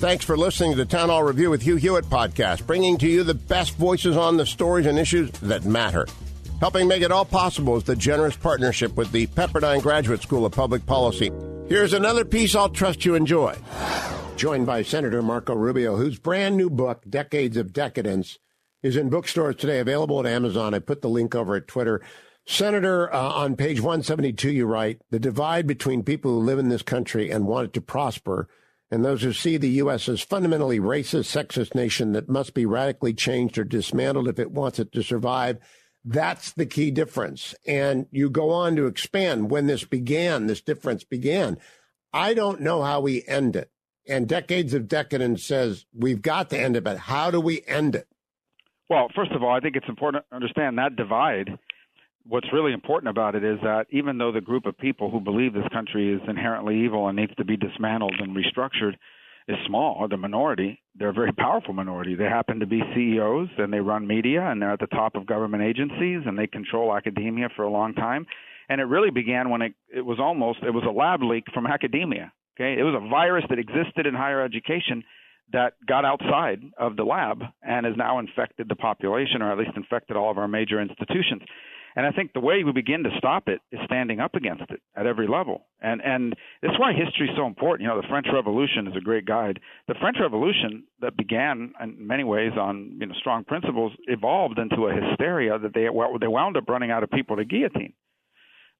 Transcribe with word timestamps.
Thanks 0.00 0.24
for 0.24 0.34
listening 0.34 0.70
to 0.70 0.78
the 0.78 0.86
Town 0.86 1.10
Hall 1.10 1.22
Review 1.22 1.50
with 1.50 1.60
Hugh 1.60 1.76
Hewitt 1.76 2.06
podcast, 2.06 2.66
bringing 2.66 2.96
to 2.96 3.06
you 3.06 3.22
the 3.22 3.34
best 3.34 3.76
voices 3.76 4.16
on 4.16 4.38
the 4.38 4.46
stories 4.46 4.86
and 4.86 4.98
issues 4.98 5.30
that 5.40 5.66
matter. 5.66 6.06
Helping 6.58 6.88
make 6.88 7.02
it 7.02 7.12
all 7.12 7.26
possible 7.26 7.76
is 7.76 7.84
the 7.84 7.94
generous 7.94 8.34
partnership 8.34 8.96
with 8.96 9.12
the 9.12 9.26
Pepperdine 9.26 9.82
Graduate 9.82 10.22
School 10.22 10.46
of 10.46 10.52
Public 10.52 10.86
Policy. 10.86 11.30
Here's 11.68 11.92
another 11.92 12.24
piece 12.24 12.54
I'll 12.54 12.70
trust 12.70 13.04
you 13.04 13.14
enjoy. 13.14 13.54
Joined 14.36 14.64
by 14.64 14.84
Senator 14.84 15.20
Marco 15.20 15.54
Rubio, 15.54 15.96
whose 15.96 16.18
brand 16.18 16.56
new 16.56 16.70
book, 16.70 17.02
Decades 17.06 17.58
of 17.58 17.74
Decadence, 17.74 18.38
is 18.82 18.96
in 18.96 19.10
bookstores 19.10 19.56
today, 19.56 19.80
available 19.80 20.18
at 20.18 20.24
Amazon. 20.24 20.72
I 20.72 20.78
put 20.78 21.02
the 21.02 21.10
link 21.10 21.34
over 21.34 21.56
at 21.56 21.68
Twitter. 21.68 22.00
Senator, 22.46 23.12
uh, 23.12 23.32
on 23.32 23.54
page 23.54 23.82
172, 23.82 24.50
you 24.50 24.64
write 24.64 25.02
The 25.10 25.18
divide 25.20 25.66
between 25.66 26.04
people 26.04 26.30
who 26.30 26.38
live 26.46 26.58
in 26.58 26.70
this 26.70 26.80
country 26.80 27.30
and 27.30 27.46
want 27.46 27.66
it 27.66 27.72
to 27.74 27.82
prosper 27.82 28.48
and 28.90 29.04
those 29.04 29.22
who 29.22 29.32
see 29.32 29.56
the 29.56 29.68
U.S. 29.68 30.08
as 30.08 30.20
fundamentally 30.20 30.80
racist, 30.80 31.30
sexist 31.30 31.74
nation 31.74 32.12
that 32.12 32.28
must 32.28 32.54
be 32.54 32.66
radically 32.66 33.14
changed 33.14 33.56
or 33.56 33.64
dismantled 33.64 34.28
if 34.28 34.38
it 34.38 34.50
wants 34.50 34.78
it 34.78 34.92
to 34.92 35.02
survive. 35.02 35.58
That's 36.04 36.52
the 36.52 36.66
key 36.66 36.90
difference. 36.90 37.54
And 37.66 38.06
you 38.10 38.30
go 38.30 38.50
on 38.50 38.74
to 38.76 38.86
expand 38.86 39.50
when 39.50 39.66
this 39.66 39.84
began, 39.84 40.46
this 40.46 40.60
difference 40.60 41.04
began. 41.04 41.58
I 42.12 42.34
don't 42.34 42.60
know 42.60 42.82
how 42.82 43.00
we 43.00 43.22
end 43.28 43.54
it. 43.54 43.70
And 44.08 44.26
Decades 44.26 44.74
of 44.74 44.88
Decadence 44.88 45.44
says 45.44 45.86
we've 45.94 46.22
got 46.22 46.50
to 46.50 46.58
end 46.58 46.76
it, 46.76 46.82
but 46.82 46.98
how 46.98 47.30
do 47.30 47.40
we 47.40 47.62
end 47.68 47.94
it? 47.94 48.08
Well, 48.88 49.08
first 49.14 49.30
of 49.30 49.42
all, 49.44 49.54
I 49.54 49.60
think 49.60 49.76
it's 49.76 49.88
important 49.88 50.24
to 50.28 50.34
understand 50.34 50.78
that 50.78 50.96
divide 50.96 51.58
what's 52.26 52.52
really 52.52 52.72
important 52.72 53.08
about 53.10 53.34
it 53.34 53.44
is 53.44 53.58
that 53.62 53.86
even 53.90 54.18
though 54.18 54.32
the 54.32 54.40
group 54.40 54.66
of 54.66 54.76
people 54.78 55.10
who 55.10 55.20
believe 55.20 55.52
this 55.52 55.68
country 55.72 56.12
is 56.12 56.20
inherently 56.28 56.84
evil 56.84 57.08
and 57.08 57.16
needs 57.16 57.34
to 57.36 57.44
be 57.44 57.56
dismantled 57.56 58.14
and 58.18 58.36
restructured 58.36 58.94
is 59.48 59.56
small, 59.66 60.06
the 60.08 60.16
minority, 60.16 60.80
they're 60.96 61.08
a 61.08 61.14
very 61.14 61.32
powerful 61.32 61.74
minority. 61.74 62.14
They 62.14 62.24
happen 62.24 62.60
to 62.60 62.66
be 62.66 62.82
CEOs 62.94 63.48
and 63.58 63.72
they 63.72 63.80
run 63.80 64.06
media 64.06 64.42
and 64.42 64.60
they're 64.60 64.72
at 64.72 64.80
the 64.80 64.86
top 64.86 65.14
of 65.14 65.26
government 65.26 65.62
agencies 65.62 66.22
and 66.26 66.38
they 66.38 66.46
control 66.46 66.94
academia 66.96 67.48
for 67.56 67.62
a 67.62 67.70
long 67.70 67.94
time. 67.94 68.26
And 68.68 68.80
it 68.80 68.84
really 68.84 69.10
began 69.10 69.50
when 69.50 69.62
it, 69.62 69.74
it 69.94 70.04
was 70.04 70.18
almost 70.20 70.60
it 70.62 70.70
was 70.70 70.84
a 70.86 70.92
lab 70.92 71.22
leak 71.22 71.44
from 71.52 71.66
academia. 71.66 72.32
Okay, 72.56 72.78
it 72.78 72.84
was 72.84 72.94
a 72.94 73.08
virus 73.08 73.44
that 73.48 73.58
existed 73.58 74.06
in 74.06 74.14
higher 74.14 74.44
education 74.44 75.02
that 75.52 75.72
got 75.86 76.04
outside 76.04 76.60
of 76.78 76.96
the 76.96 77.02
lab 77.02 77.42
and 77.62 77.86
has 77.86 77.96
now 77.96 78.18
infected 78.18 78.68
the 78.68 78.76
population, 78.76 79.42
or 79.42 79.50
at 79.50 79.58
least 79.58 79.76
infected 79.76 80.16
all 80.16 80.30
of 80.30 80.38
our 80.38 80.46
major 80.46 80.80
institutions. 80.80 81.42
And 81.96 82.06
I 82.06 82.12
think 82.12 82.32
the 82.32 82.40
way 82.40 82.62
we 82.64 82.72
begin 82.72 83.02
to 83.02 83.10
stop 83.18 83.48
it 83.48 83.60
is 83.72 83.80
standing 83.84 84.20
up 84.20 84.34
against 84.34 84.64
it 84.70 84.80
at 84.96 85.06
every 85.06 85.26
level. 85.26 85.66
And 85.80 86.00
and 86.02 86.34
that's 86.62 86.78
why 86.78 86.92
history 86.92 87.28
is 87.28 87.36
so 87.36 87.46
important. 87.46 87.82
You 87.82 87.88
know, 87.88 88.00
the 88.00 88.08
French 88.08 88.26
Revolution 88.32 88.86
is 88.86 88.96
a 88.96 89.00
great 89.00 89.26
guide. 89.26 89.60
The 89.88 89.94
French 90.00 90.18
Revolution 90.20 90.84
that 91.00 91.16
began 91.16 91.72
in 91.82 92.06
many 92.06 92.24
ways 92.24 92.52
on 92.58 92.96
you 93.00 93.06
know 93.06 93.14
strong 93.18 93.44
principles 93.44 93.92
evolved 94.06 94.58
into 94.58 94.86
a 94.86 94.94
hysteria 94.94 95.58
that 95.58 95.74
they 95.74 95.88
they 96.20 96.28
wound 96.28 96.56
up 96.56 96.68
running 96.68 96.90
out 96.90 97.02
of 97.02 97.10
people 97.10 97.36
to 97.36 97.44
guillotine. 97.44 97.94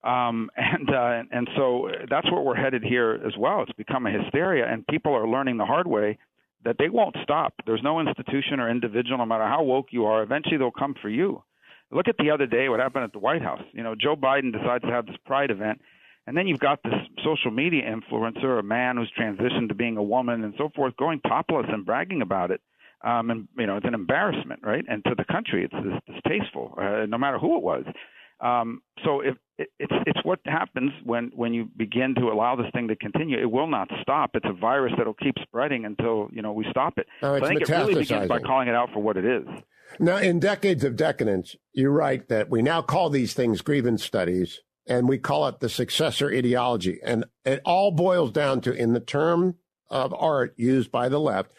Um, 0.03 0.50
and 0.56 0.88
uh, 0.88 1.22
and 1.31 1.49
so 1.56 1.91
that's 2.09 2.31
where 2.31 2.41
we're 2.41 2.54
headed 2.54 2.82
here 2.82 3.20
as 3.26 3.37
well. 3.38 3.62
It's 3.62 3.72
become 3.72 4.06
a 4.06 4.10
hysteria, 4.10 4.66
and 4.66 4.87
people 4.87 5.15
are 5.15 5.28
learning 5.28 5.56
the 5.56 5.66
hard 5.66 5.87
way 5.87 6.19
that 6.65 6.76
they 6.78 6.88
won't 6.88 7.16
stop. 7.22 7.54
There's 7.66 7.82
no 7.82 8.00
institution 8.00 8.60
or 8.60 8.70
individual, 8.70 9.19
no 9.19 9.26
matter 9.26 9.47
how 9.47 9.62
woke 9.62 9.87
you 9.91 10.06
are, 10.06 10.22
eventually 10.22 10.59
they'll 10.59 10.70
come 10.70 10.94
for 11.00 11.09
you. 11.09 11.43
Look 11.92 12.08
at 12.08 12.16
the 12.18 12.30
other 12.30 12.46
day 12.46 12.68
what 12.68 12.80
happened 12.80 13.04
at 13.04 13.12
the 13.12 13.18
White 13.18 13.42
House. 13.42 13.62
You 13.72 13.82
know, 13.82 13.94
Joe 13.94 14.16
Biden 14.16 14.52
decides 14.52 14.84
to 14.84 14.90
have 14.90 15.06
this 15.06 15.16
pride 15.26 15.50
event, 15.50 15.80
and 16.26 16.36
then 16.36 16.46
you've 16.46 16.60
got 16.60 16.82
this 16.84 16.94
social 17.24 17.50
media 17.50 17.82
influencer, 17.82 18.58
a 18.58 18.62
man 18.62 18.96
who's 18.96 19.10
transitioned 19.18 19.68
to 19.68 19.74
being 19.74 19.96
a 19.96 20.02
woman 20.02 20.44
and 20.44 20.54
so 20.56 20.70
forth, 20.74 20.96
going 20.96 21.20
topless 21.20 21.66
and 21.68 21.84
bragging 21.84 22.22
about 22.22 22.50
it. 22.50 22.60
Um, 23.02 23.30
and 23.30 23.48
you 23.58 23.66
know, 23.66 23.76
it's 23.76 23.86
an 23.86 23.94
embarrassment, 23.94 24.60
right? 24.62 24.84
And 24.86 25.02
to 25.04 25.14
the 25.16 25.24
country, 25.24 25.64
it's, 25.64 25.96
distasteful, 26.06 26.74
uh, 26.78 27.06
no 27.06 27.18
matter 27.18 27.38
who 27.38 27.56
it 27.56 27.62
was. 27.62 27.84
Um, 28.40 28.82
so 29.04 29.20
if 29.20 29.36
it, 29.58 29.68
it's 29.78 29.92
it's 30.06 30.24
what 30.24 30.40
happens 30.46 30.92
when 31.04 31.30
when 31.34 31.52
you 31.52 31.68
begin 31.76 32.14
to 32.14 32.28
allow 32.28 32.56
this 32.56 32.66
thing 32.72 32.88
to 32.88 32.96
continue. 32.96 33.38
It 33.38 33.50
will 33.50 33.66
not 33.66 33.88
stop. 34.00 34.30
It's 34.34 34.46
a 34.48 34.52
virus 34.52 34.94
that'll 34.96 35.14
keep 35.14 35.34
spreading 35.42 35.84
until 35.84 36.28
you 36.32 36.40
know 36.40 36.52
we 36.52 36.66
stop 36.70 36.96
it. 36.98 37.06
Oh, 37.22 37.38
so 37.38 37.44
I 37.44 37.48
think 37.48 37.60
it 37.60 37.68
really 37.68 37.94
begins 37.94 38.28
by 38.28 38.38
calling 38.38 38.68
it 38.68 38.74
out 38.74 38.90
for 38.92 39.00
what 39.00 39.16
it 39.18 39.26
is. 39.26 39.46
Now, 39.98 40.16
in 40.18 40.38
decades 40.38 40.84
of 40.84 40.96
decadence, 40.96 41.56
you 41.72 41.90
write 41.90 42.28
that 42.28 42.48
we 42.48 42.62
now 42.62 42.80
call 42.82 43.10
these 43.10 43.34
things 43.34 43.60
grievance 43.60 44.04
studies, 44.04 44.60
and 44.86 45.08
we 45.08 45.18
call 45.18 45.46
it 45.48 45.60
the 45.60 45.68
successor 45.68 46.30
ideology, 46.30 47.00
and 47.02 47.24
it 47.44 47.60
all 47.64 47.90
boils 47.90 48.32
down 48.32 48.60
to, 48.62 48.72
in 48.72 48.92
the 48.92 49.00
term 49.00 49.56
of 49.88 50.14
art 50.14 50.54
used 50.56 50.90
by 50.90 51.08
the 51.08 51.20
left, 51.20 51.50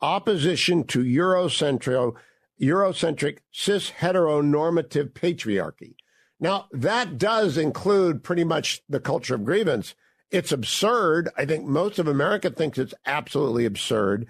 opposition 0.00 0.84
to 0.84 1.00
Eurocentric, 1.00 2.14
Eurocentric 2.60 3.38
cis 3.52 3.90
heteronormative 3.90 5.12
patriarchy. 5.12 5.94
Now, 6.38 6.66
that 6.72 7.18
does 7.18 7.58
include 7.58 8.24
pretty 8.24 8.44
much 8.44 8.82
the 8.88 9.00
culture 9.00 9.34
of 9.34 9.44
grievance. 9.44 9.94
It's 10.30 10.52
absurd. 10.52 11.28
I 11.36 11.44
think 11.44 11.66
most 11.66 11.98
of 11.98 12.08
America 12.08 12.50
thinks 12.50 12.78
it's 12.78 12.94
absolutely 13.04 13.66
absurd. 13.66 14.26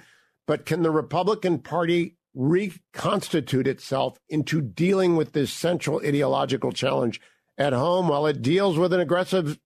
But 0.46 0.66
can 0.66 0.82
the 0.82 0.90
Republican 0.90 1.60
Party 1.60 2.16
reconstitute 2.34 3.66
itself 3.66 4.18
into 4.28 4.60
dealing 4.60 5.16
with 5.16 5.32
this 5.32 5.52
central 5.52 6.00
ideological 6.04 6.72
challenge 6.72 7.20
at 7.58 7.72
home 7.72 8.08
while 8.08 8.26
it 8.26 8.42
deals 8.42 8.78
with 8.78 8.92
an 8.92 9.00
aggressive 9.00 9.58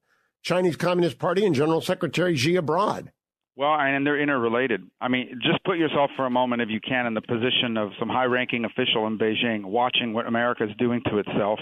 Chinese 0.43 0.77
Communist 0.77 1.19
Party 1.19 1.45
and 1.45 1.55
General 1.55 1.81
Secretary 1.81 2.37
Xi 2.37 2.57
abroad? 2.57 3.13
Well, 3.57 3.75
and 3.75 4.05
they're 4.05 4.21
interrelated. 4.21 4.83
I 5.01 5.09
mean, 5.09 5.39
just 5.43 5.63
put 5.65 5.79
yourself 5.79 6.11
for 6.17 6.27
a 6.27 6.31
moment, 6.31 6.63
if 6.63 6.71
you 6.71 6.81
can, 6.81 7.07
in 7.07 7.15
the 7.15 7.21
position 7.21 7.77
of 7.77 7.91
some 8.01 8.09
high 8.09 8.25
ranking 8.25 8.65
official 8.65 9.07
in 9.07 9.17
Beijing 9.17 9.65
watching 9.65 10.13
what 10.13 10.27
America 10.27 10.65
is 10.65 10.77
doing 10.77 11.03
to 11.09 11.19
itself 11.19 11.61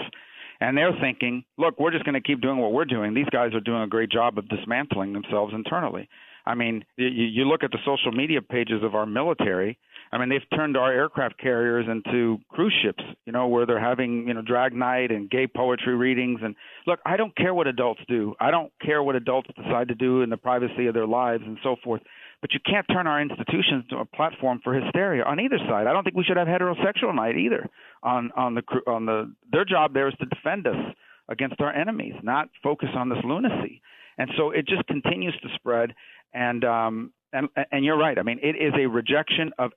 and 0.63 0.77
they're 0.77 0.95
thinking, 1.01 1.43
look, 1.57 1.77
we're 1.77 1.91
just 1.91 2.05
going 2.05 2.13
to 2.13 2.21
keep 2.21 2.41
doing 2.41 2.57
what 2.57 2.71
we're 2.71 2.85
doing. 2.85 3.13
These 3.13 3.29
guys 3.31 3.53
are 3.53 3.59
doing 3.59 3.81
a 3.81 3.87
great 3.87 4.09
job 4.09 4.37
of 4.37 4.47
dismantling 4.47 5.11
themselves 5.11 5.53
internally. 5.53 6.07
I 6.45 6.55
mean, 6.55 6.85
you, 6.95 7.07
you 7.07 7.45
look 7.45 7.63
at 7.63 7.71
the 7.71 7.79
social 7.85 8.11
media 8.13 8.41
pages 8.41 8.81
of 8.81 8.95
our 8.95 9.05
military. 9.05 9.77
I 10.13 10.19
mean, 10.19 10.29
they've 10.29 10.47
turned 10.55 10.77
our 10.77 10.93
aircraft 10.93 11.39
carriers 11.39 11.87
into 11.89 12.37
cruise 12.49 12.73
ships, 12.83 13.03
you 13.25 13.33
know, 13.33 13.47
where 13.47 13.65
they're 13.65 13.83
having, 13.83 14.27
you 14.27 14.35
know, 14.35 14.43
drag 14.43 14.71
night 14.71 15.11
and 15.11 15.27
gay 15.27 15.47
poetry 15.47 15.95
readings. 15.95 16.39
And 16.43 16.55
look, 16.85 16.99
I 17.03 17.17
don't 17.17 17.35
care 17.35 17.51
what 17.51 17.65
adults 17.65 18.01
do. 18.07 18.35
I 18.39 18.51
don't 18.51 18.71
care 18.79 19.01
what 19.01 19.15
adults 19.15 19.49
decide 19.55 19.87
to 19.87 19.95
do 19.95 20.21
in 20.21 20.29
the 20.29 20.37
privacy 20.37 20.85
of 20.85 20.93
their 20.93 21.07
lives 21.07 21.43
and 21.47 21.57
so 21.63 21.77
forth. 21.83 22.03
But 22.41 22.53
you 22.53 22.59
can't 22.63 22.85
turn 22.91 23.07
our 23.07 23.19
institutions 23.19 23.85
to 23.89 23.97
a 23.97 24.05
platform 24.05 24.61
for 24.63 24.75
hysteria 24.79 25.23
on 25.23 25.39
either 25.39 25.57
side. 25.67 25.87
I 25.87 25.93
don't 25.93 26.03
think 26.03 26.15
we 26.15 26.23
should 26.23 26.37
have 26.37 26.47
heterosexual 26.47 27.15
night 27.15 27.35
either. 27.35 27.67
On 28.03 28.29
on 28.37 28.53
the 28.53 28.61
on 28.85 29.07
the 29.07 29.33
their 29.51 29.65
job 29.65 29.95
there 29.95 30.07
is 30.09 30.13
to 30.19 30.27
defend 30.27 30.67
us 30.67 30.93
against 31.27 31.59
our 31.59 31.73
enemies, 31.73 32.13
not 32.21 32.49
focus 32.61 32.89
on 32.95 33.09
this 33.09 33.19
lunacy. 33.23 33.81
And 34.19 34.29
so 34.37 34.51
it 34.51 34.67
just 34.67 34.85
continues 34.85 35.35
to 35.41 35.49
spread. 35.55 35.95
And 36.35 36.63
um, 36.63 37.13
and 37.31 37.49
and 37.71 37.83
you're 37.83 37.97
right. 37.97 38.19
I 38.19 38.23
mean, 38.23 38.39
it 38.43 38.55
is 38.55 38.73
a 38.79 38.85
rejection 38.85 39.51
of 39.57 39.71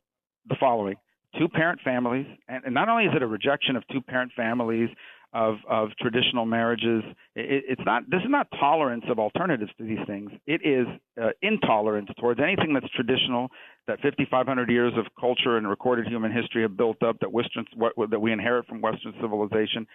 the 0.49 0.57
following: 0.59 0.97
two 1.39 1.49
parent 1.49 1.81
families, 1.85 2.27
and, 2.49 2.65
and 2.65 2.75
not 2.75 2.89
only 2.89 3.05
is 3.05 3.13
it 3.15 3.23
a 3.23 3.27
rejection 3.27 3.77
of 3.77 3.85
two 3.89 4.01
parent 4.01 4.33
families 4.37 4.91
of 5.37 5.57
of 5.69 5.91
traditional 6.01 6.47
marriages. 6.47 7.03
It, 7.35 7.65
it's 7.69 7.83
not. 7.85 8.09
This 8.11 8.21
is 8.21 8.31
not 8.31 8.49
tolerance 8.59 9.05
of 9.09 9.19
alternatives 9.19 9.71
to 9.79 9.85
these 9.85 10.05
things. 10.07 10.31
It 10.47 10.63
is 10.65 10.87
uh, 11.21 11.29
intolerance 11.43 12.09
towards 12.19 12.41
anything 12.41 12.73
that's 12.73 12.89
traditional. 12.95 13.49
That 13.87 14.01
5,500 14.01 14.71
years 14.71 14.95
of 14.97 15.05
culture 15.21 15.59
and 15.59 15.69
recorded 15.69 16.09
human 16.09 16.33
history 16.33 16.63
have 16.63 16.77
built 16.77 17.03
up. 17.03 17.19
That 17.21 17.33
Western 17.33 17.67
what, 17.77 17.93
that 18.11 18.21
we 18.21 18.33
inherit 18.33 18.67
from 18.67 18.81
Western 18.81 19.13
civilization. 19.21 19.87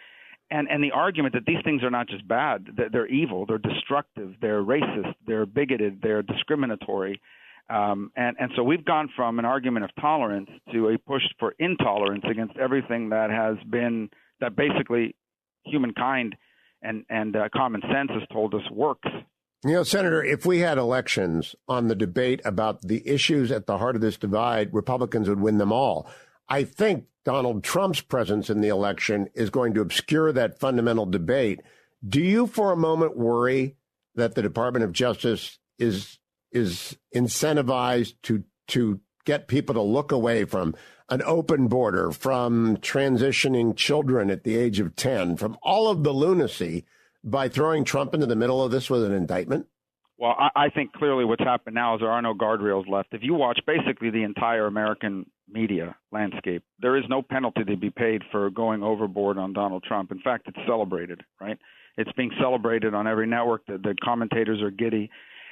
And, 0.52 0.68
and 0.70 0.84
the 0.84 0.92
argument 0.92 1.34
that 1.34 1.46
these 1.46 1.64
things 1.64 1.82
are 1.82 1.90
not 1.90 2.10
just 2.10 2.28
bad, 2.28 2.66
that 2.76 2.92
they're 2.92 3.08
evil, 3.08 3.46
they're 3.46 3.58
destructive, 3.58 4.34
they're 4.42 4.62
racist, 4.62 5.14
they're 5.26 5.46
bigoted, 5.46 6.02
they're 6.04 6.22
discriminatory. 6.22 7.22
Um, 7.70 8.12
and, 8.16 8.36
and 8.40 8.52
so 8.56 8.64
we've 8.64 8.84
gone 8.84 9.10
from 9.16 9.40
an 9.40 9.46
argument 9.46 9.86
of 9.86 9.92
tolerance 10.00 10.50
to 10.74 10.90
a 10.90 10.98
push 10.98 11.24
for 11.40 11.54
intolerance 11.60 12.24
against 12.30 12.58
everything 12.58 13.10
that 13.10 13.30
has 13.30 13.56
been 13.70 14.10
that 14.42 14.56
basically 14.56 15.16
humankind 15.66 16.36
and 16.82 17.06
and 17.10 17.36
uh, 17.36 17.48
common 17.56 17.82
sense 17.82 18.10
has 18.12 18.28
told 18.32 18.54
us 18.56 18.62
works. 18.72 19.08
You 19.64 19.74
know, 19.74 19.84
Senator, 19.84 20.24
if 20.24 20.46
we 20.46 20.60
had 20.60 20.80
elections 20.80 21.56
on 21.68 21.88
the 21.88 21.96
debate 21.96 22.42
about 22.44 22.82
the 22.82 23.08
issues 23.08 23.52
at 23.52 23.68
the 23.68 23.78
heart 23.78 23.96
of 23.96 24.02
this 24.02 24.18
divide, 24.18 24.74
Republicans 24.74 25.30
would 25.30 25.40
win 25.40 25.60
them 25.60 25.72
all. 25.72 26.10
I 26.50 26.64
think 26.64 27.06
Donald 27.24 27.64
Trump's 27.64 28.02
presence 28.02 28.50
in 28.50 28.62
the 28.62 28.70
election 28.70 29.30
is 29.36 29.52
going 29.52 29.76
to 29.76 29.82
obscure 29.82 30.32
that 30.32 30.60
fundamental 30.60 31.06
debate. 31.06 31.62
Do 32.08 32.20
you, 32.20 32.48
for 32.48 32.72
a 32.72 32.78
moment, 32.78 33.16
worry 33.16 33.76
that 34.16 34.34
the 34.34 34.42
Department 34.42 34.84
of 34.84 34.92
Justice 34.92 35.60
is 35.78 36.18
is 36.52 36.98
incentivized 37.16 38.16
to 38.24 38.44
to 38.68 39.00
get 39.26 39.48
people 39.48 39.76
to 39.76 39.82
look 39.82 40.12
away 40.12 40.46
from 40.46 40.76
an 41.10 41.22
open 41.24 41.68
border, 41.68 42.12
from 42.12 42.78
transitioning 42.78 43.76
children 43.76 44.30
at 44.30 44.44
the 44.44 44.56
age 44.56 44.80
of 44.80 44.96
ten, 44.96 45.36
from 45.36 45.58
all 45.62 45.90
of 45.90 46.04
the 46.04 46.14
lunacy 46.14 46.86
by 47.24 47.50
throwing 47.50 47.84
Trump 47.84 48.14
into 48.14 48.26
the 48.26 48.36
middle 48.36 48.64
of 48.64 48.72
this 48.72 48.90
with 48.90 49.04
an 49.04 49.12
indictment? 49.12 49.68
Well, 50.18 50.36
I, 50.38 50.66
I 50.66 50.70
think 50.70 50.94
clearly 50.94 51.26
what's 51.26 51.44
happened 51.44 51.76
now 51.76 51.96
is 51.96 52.02
there 52.02 52.12
are 52.12 52.22
no 52.22 52.34
guardrails 52.34 52.88
left. 52.88 53.10
If 53.14 53.24
you 53.24 53.34
watch 53.34 53.60
basically 53.66 54.12
the 54.12 54.24
entire 54.24 54.68
American 54.68 55.26
media 55.50 55.96
landscape, 56.12 56.64
there 56.80 56.96
is 56.96 57.04
no 57.10 57.22
penalty 57.22 57.64
to 57.64 57.76
be 57.76 57.90
paid 57.90 58.22
for 58.32 58.50
going 58.50 58.84
overboard 58.84 59.38
on 59.38 59.52
Donald 59.52 59.84
Trump. 59.84 60.12
In 60.12 60.20
fact, 60.20 60.48
it's 60.48 60.60
celebrated, 60.68 61.22
right? 61.40 61.58
It's 61.98 62.12
being 62.14 62.32
celebrated 62.40 62.94
on 62.94 63.08
every 63.08 63.28
network. 63.28 63.66
The, 63.66 63.78
the 63.78 63.96
commentators 64.04 64.62
are 64.62 64.72
giddy. 64.72 65.10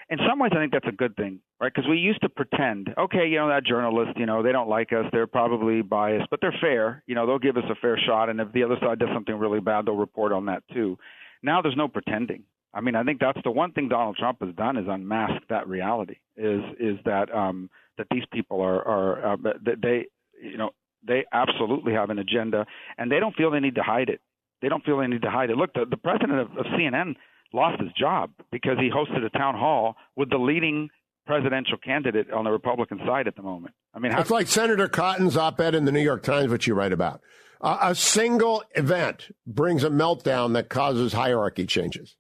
In 0.10 0.18
some 0.28 0.40
ways, 0.40 0.52
I 0.56 0.60
think 0.60 0.72
that's 0.72 0.88
a 0.88 0.92
good 0.92 1.16
thing, 1.16 1.40
right? 1.62 1.72
Because 1.74 1.88
we 1.88 1.98
used 1.98 2.22
to 2.22 2.30
pretend, 2.30 2.90
okay, 2.98 3.28
you 3.28 3.38
know, 3.38 3.48
that 3.50 3.64
journalist, 3.64 4.18
you 4.18 4.26
know, 4.26 4.42
they 4.42 4.52
don't 4.52 4.68
like 4.68 4.92
us. 4.92 5.06
They're 5.12 5.28
probably 5.28 5.84
biased, 5.84 6.32
but 6.32 6.42
they're 6.42 6.56
fair. 6.60 7.04
You 7.06 7.14
know, 7.14 7.28
they'll 7.28 7.38
give 7.38 7.58
us 7.58 7.64
a 7.70 7.76
fair 7.76 7.98
shot. 8.08 8.30
And 8.30 8.42
if 8.42 8.52
the 8.52 8.64
other 8.64 8.78
side 8.82 8.98
does 8.98 9.10
something 9.14 9.36
really 9.36 9.60
bad, 9.60 9.86
they'll 9.86 9.96
report 9.96 10.32
on 10.32 10.48
that 10.48 10.64
too. 10.74 10.98
Now 11.44 11.62
there's 11.62 11.78
no 11.78 11.88
pretending. 11.88 12.44
I 12.74 12.82
mean, 12.82 12.96
I 12.96 13.04
think 13.04 13.20
that's 13.20 13.40
the 13.44 13.52
one 13.52 13.72
thing 13.72 13.88
Donald 13.90 14.18
Trump 14.18 14.40
has 14.42 14.54
done 14.56 14.78
is 14.78 14.86
unmask 14.88 15.42
that 15.50 15.68
reality. 15.68 16.18
Is 16.38 16.62
is 16.80 16.98
that 17.06 17.34
um, 17.34 17.70
that 17.98 18.08
these 18.12 18.24
people 18.32 18.62
are 18.62 18.88
are 18.88 19.34
uh, 19.34 19.38
they 19.82 20.08
you 20.42 20.58
know 20.58 20.72
they 21.06 21.26
absolutely 21.32 21.94
have 21.94 22.10
an 22.10 22.20
agenda 22.20 22.66
and 22.98 23.12
they 23.12 23.20
don't 23.20 23.36
feel 23.36 23.52
they 23.52 23.60
need 23.60 23.76
to 23.76 23.84
hide 23.84 24.10
it. 24.10 24.22
They 24.62 24.70
don't 24.70 24.84
feel 24.84 24.98
they 24.98 25.08
need 25.08 25.22
to 25.22 25.30
hide 25.30 25.50
it. 25.50 25.58
Look, 25.58 25.74
the, 25.74 25.86
the 25.90 25.98
president 25.98 26.40
of, 26.40 26.52
of 26.58 26.66
CNN 26.78 27.16
lost 27.54 27.82
his 27.82 27.92
job 27.94 28.32
because 28.52 28.78
he 28.80 28.90
hosted 28.90 29.26
a 29.26 29.30
town 29.38 29.56
hall 29.56 29.96
with 30.16 30.30
the 30.30 30.38
leading 30.38 30.90
presidential 31.26 31.78
candidate 31.78 32.32
on 32.32 32.44
the 32.44 32.52
Republican 32.52 33.00
side 33.06 33.28
at 33.28 33.36
the 33.36 33.42
moment. 33.42 33.74
I 33.94 34.00
mean, 34.00 34.12
it's 34.12 34.32
like 34.32 34.48
Senator 34.48 34.88
Cotton's 34.88 35.38
op-ed 35.38 35.76
in 35.76 35.86
the 35.86 35.92
New 35.92 36.02
York 36.02 36.24
Times, 36.24 36.50
which 36.50 36.68
you 36.68 36.74
write 36.74 36.94
about. 36.94 37.22
Uh, 37.62 37.78
a 37.82 37.96
single 37.96 38.64
event 38.76 39.30
brings 39.46 39.84
a 39.84 39.90
meltdown 39.90 40.54
that 40.54 40.70
causes 40.70 41.14
hierarchy 41.14 41.66
changes. 41.66 42.16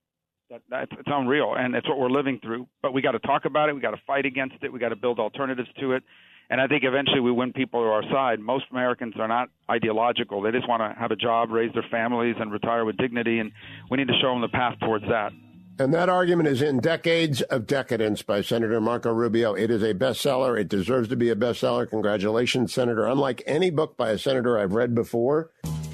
That, 0.49 0.61
that's 0.69 0.91
it's 0.93 1.07
unreal, 1.07 1.53
and 1.55 1.75
it's 1.75 1.87
what 1.87 1.99
we're 1.99 2.09
living 2.09 2.39
through. 2.41 2.67
But 2.81 2.93
we 2.93 3.01
got 3.01 3.11
to 3.11 3.19
talk 3.19 3.45
about 3.45 3.69
it. 3.69 3.75
We 3.75 3.81
got 3.81 3.91
to 3.91 4.01
fight 4.05 4.25
against 4.25 4.55
it. 4.63 4.73
We 4.73 4.79
got 4.79 4.89
to 4.89 4.95
build 4.95 5.19
alternatives 5.19 5.69
to 5.79 5.93
it. 5.93 6.03
And 6.49 6.59
I 6.59 6.67
think 6.67 6.83
eventually 6.83 7.19
we 7.19 7.31
win 7.31 7.53
people 7.53 7.81
to 7.83 7.89
our 7.89 8.03
side. 8.11 8.39
Most 8.39 8.65
Americans 8.71 9.13
are 9.19 9.27
not 9.27 9.49
ideological. 9.69 10.41
They 10.41 10.51
just 10.51 10.67
want 10.67 10.81
to 10.81 10.99
have 10.99 11.11
a 11.11 11.15
job, 11.15 11.51
raise 11.51 11.71
their 11.73 11.85
families, 11.91 12.35
and 12.39 12.51
retire 12.51 12.85
with 12.85 12.97
dignity. 12.97 13.39
And 13.39 13.51
we 13.91 13.97
need 13.97 14.07
to 14.07 14.17
show 14.19 14.31
them 14.31 14.41
the 14.41 14.49
path 14.49 14.79
towards 14.79 15.05
that. 15.09 15.31
And 15.77 15.93
that 15.93 16.09
argument 16.09 16.49
is 16.49 16.61
in 16.61 16.79
Decades 16.79 17.41
of 17.43 17.65
Decadence 17.65 18.21
by 18.21 18.41
Senator 18.41 18.81
Marco 18.81 19.13
Rubio. 19.13 19.53
It 19.53 19.71
is 19.71 19.81
a 19.81 19.93
bestseller. 19.93 20.59
It 20.59 20.67
deserves 20.67 21.07
to 21.09 21.15
be 21.15 21.29
a 21.29 21.35
bestseller. 21.35 21.89
Congratulations, 21.89 22.73
Senator. 22.73 23.05
Unlike 23.05 23.43
any 23.45 23.69
book 23.69 23.95
by 23.95 24.09
a 24.09 24.17
senator 24.17 24.59
I've 24.59 24.73
read 24.73 24.93
before. 24.93 25.51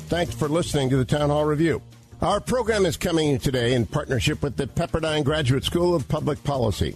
Thanks 0.07 0.33
for 0.33 0.47
listening 0.47 0.89
to 0.89 0.97
the 0.97 1.05
Town 1.05 1.29
Hall 1.29 1.45
Review. 1.45 1.81
Our 2.21 2.39
program 2.39 2.85
is 2.85 2.97
coming 2.97 3.37
today 3.37 3.73
in 3.73 3.85
partnership 3.85 4.41
with 4.41 4.55
the 4.55 4.65
Pepperdine 4.65 5.23
Graduate 5.23 5.65
School 5.65 5.93
of 5.93 6.07
Public 6.07 6.43
Policy. 6.43 6.95